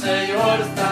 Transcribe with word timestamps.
Senhor 0.00 0.60
está 0.60 0.85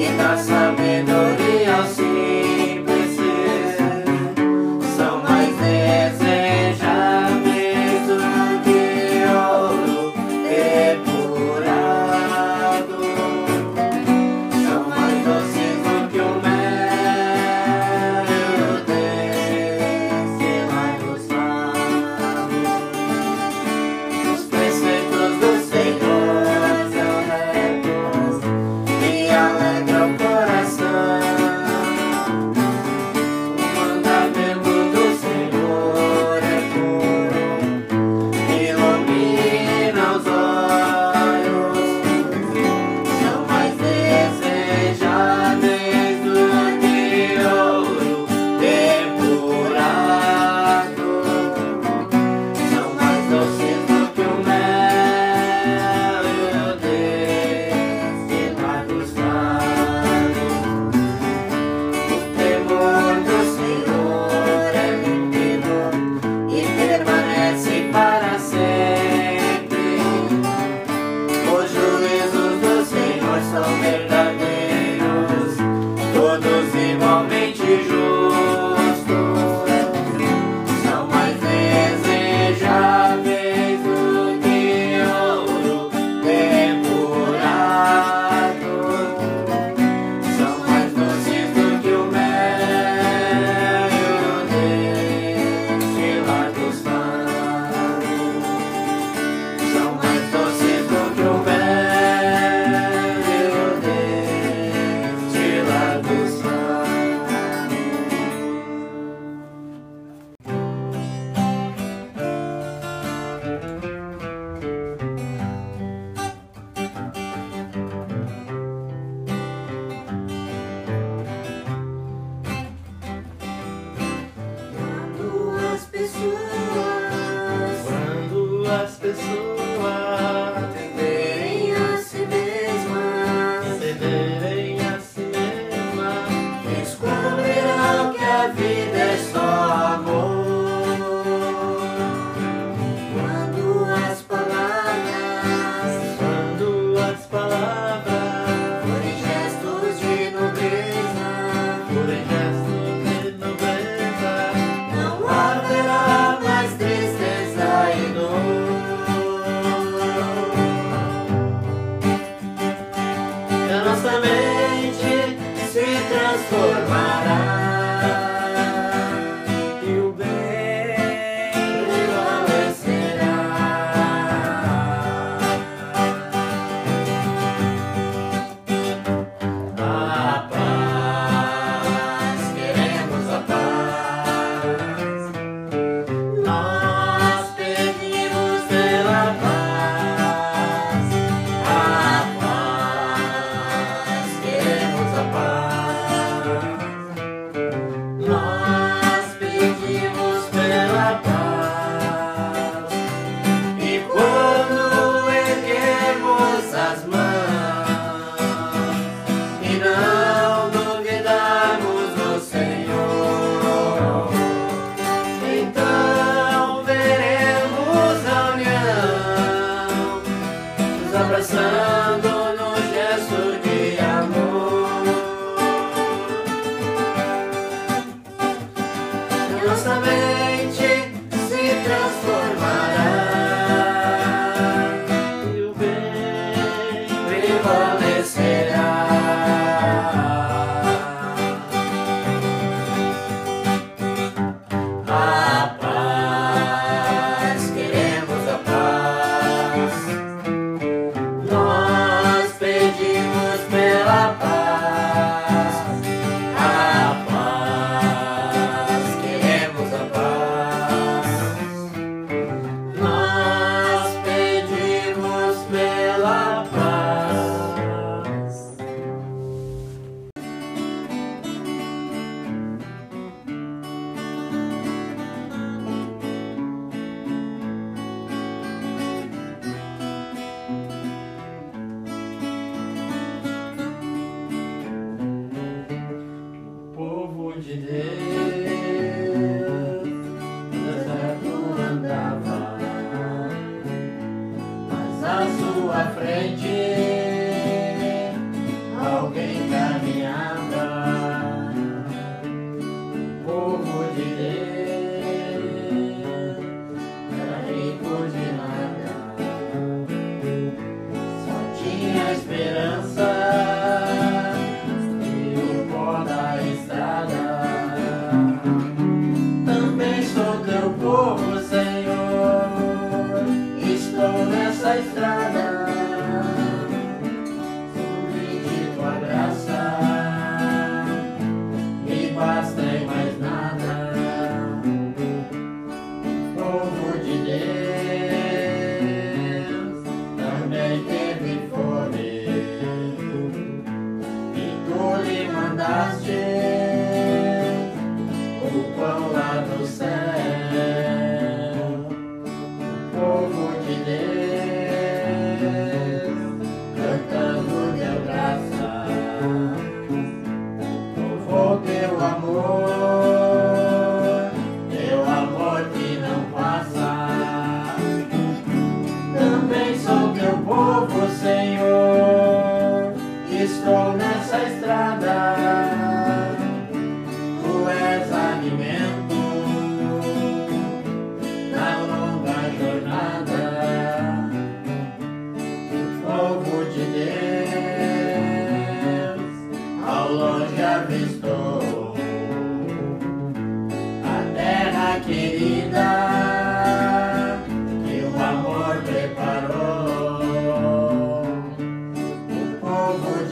y 0.00 0.16
la 0.16 0.36
sabiduría 0.38 1.86
sí. 1.86 2.17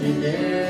Yeah. 0.06 0.65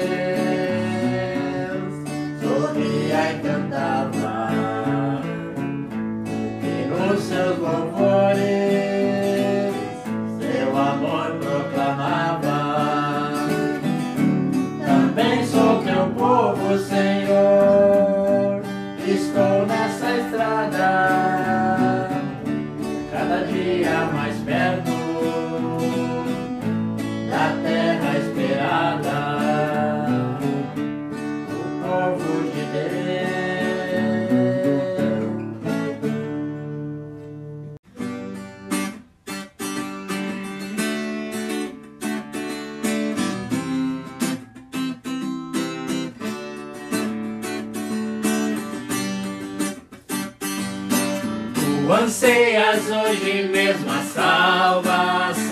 Anseias 51.92 52.90
hoje 52.90 53.48
mesmo 53.52 53.90
a 53.90 54.02
salvação. 54.02 55.44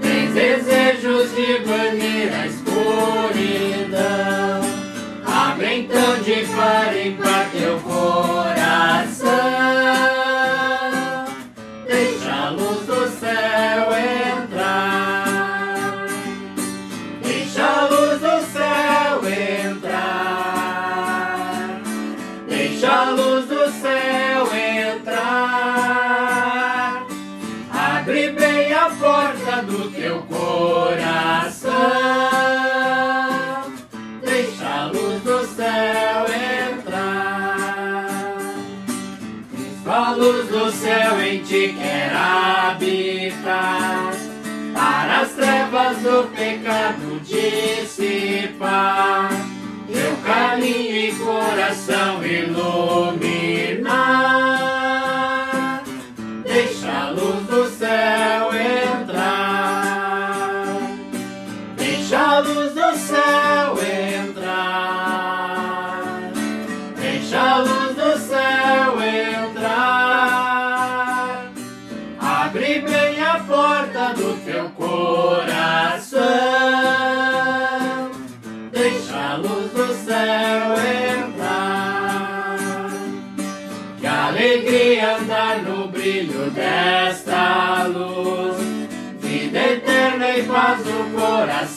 Tens 0.00 0.32
desejos 0.32 1.34
de 1.34 1.58
banir 1.66 2.32
a 2.32 2.46
escuridão. 2.46 3.90
Abre 5.26 5.80
então 5.80 6.18
de 6.22 6.46
par 6.54 6.96
em 6.96 7.16
par 7.16 7.50
teu 7.50 7.80
corpo. 7.80 8.39
quer 41.80 42.12
habitar, 42.14 44.12
para 44.74 45.20
as 45.20 45.32
trevas 45.32 45.96
do 45.98 46.24
pecado 46.34 47.20
dissipar, 47.24 48.50
teu 49.90 50.16
caminho 50.24 50.96
e 50.96 51.12
coração 51.14 52.22
iluminar. 52.24 53.40
Deixa 56.44 56.90
a 56.90 57.10
luz 57.10 57.46
do 57.46 57.66
céu 57.70 58.49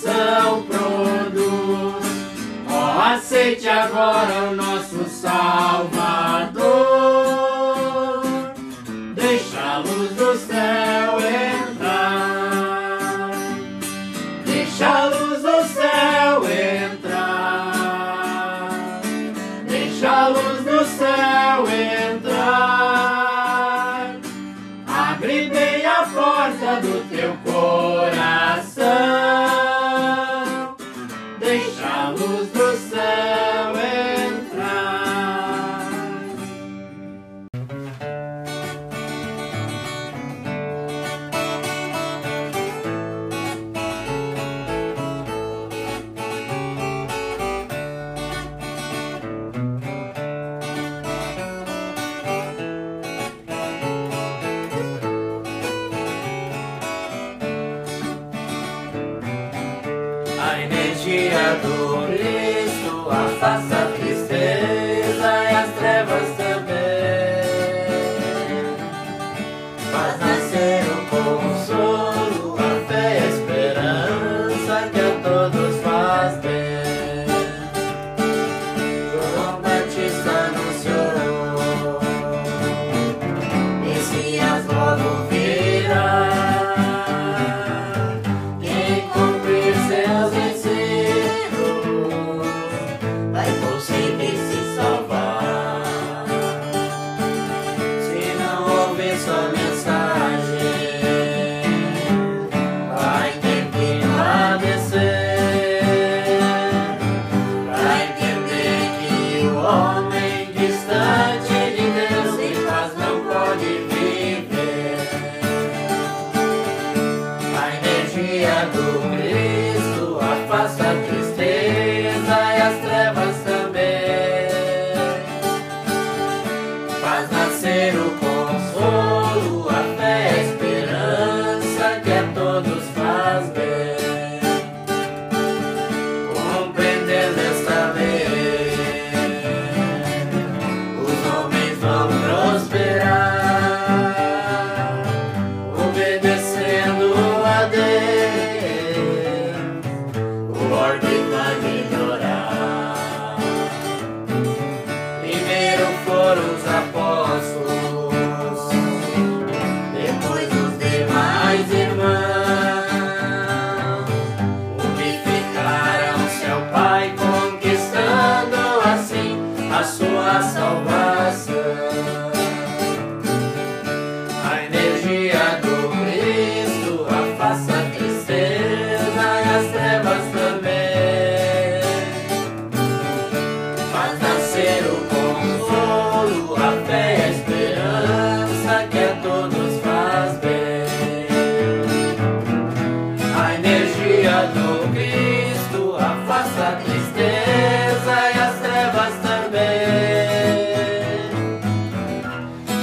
coração 0.03 0.63
produz. 0.63 2.03
Ó, 2.69 2.73
oh, 2.73 3.01
aceite 3.13 3.67
agora 3.67 4.51
o 4.51 4.55
nosso 4.55 5.05
sal. 5.09 5.62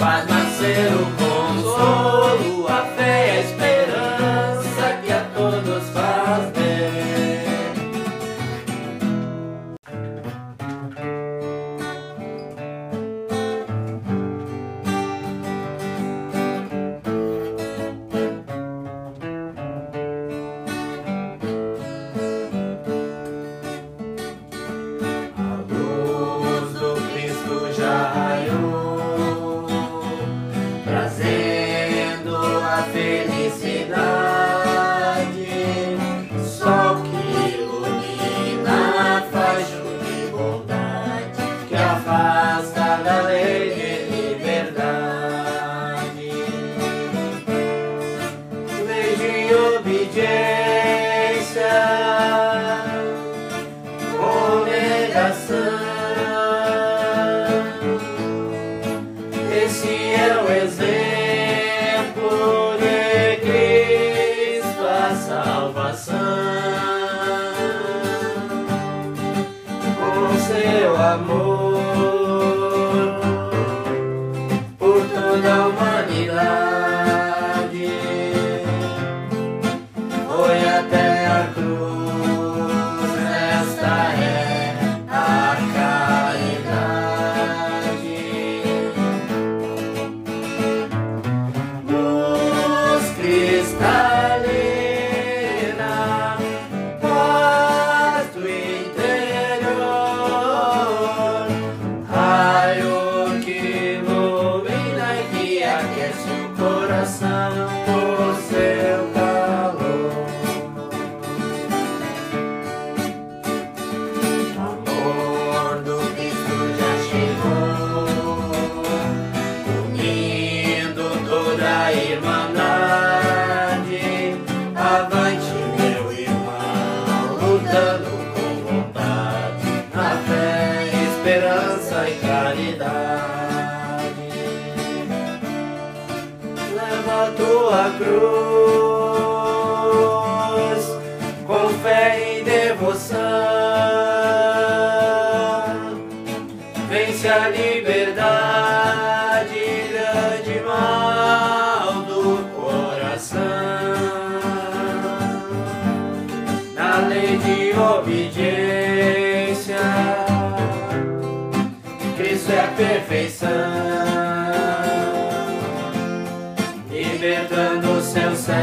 faz 0.00 0.26
nascer 0.26 0.92
o 0.94 1.19
Yeah. 50.12 50.49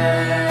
Amen. 0.07 0.46